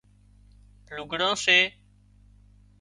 لُگھڙان 0.95 1.35
سي 1.43 1.57